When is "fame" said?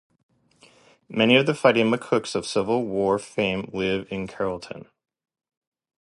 3.19-3.69